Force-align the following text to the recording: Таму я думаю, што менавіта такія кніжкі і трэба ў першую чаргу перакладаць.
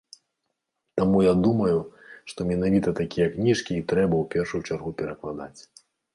Таму 0.99 1.17
я 1.25 1.33
думаю, 1.47 1.77
што 2.31 2.47
менавіта 2.53 2.89
такія 3.01 3.27
кніжкі 3.35 3.71
і 3.83 3.85
трэба 3.93 4.15
ў 4.23 4.33
першую 4.35 4.61
чаргу 4.67 4.97
перакладаць. 5.05 5.61